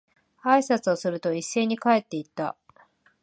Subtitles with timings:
[0.41, 2.57] 挨拶をすると、一斉に帰って行った。